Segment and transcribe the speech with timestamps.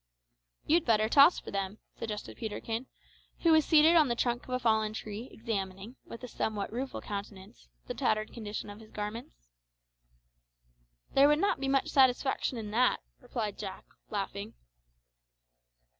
[0.65, 2.87] "You'd better toss for them," suggested Peterkin,
[3.41, 7.01] who was seated on the trunk of a fallen tree, examining, with a somewhat rueful
[7.01, 9.51] countenance, the tattered condition of his garments.
[11.13, 14.55] "There would not be much satisfaction in that," replied Jack, laughing.